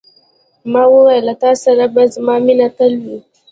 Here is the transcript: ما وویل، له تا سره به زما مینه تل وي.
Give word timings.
ما 0.71 0.83
وویل، 0.93 1.23
له 1.27 1.33
تا 1.41 1.51
سره 1.63 1.85
به 1.93 2.03
زما 2.15 2.35
مینه 2.45 2.67
تل 2.77 2.93
وي. 3.03 3.17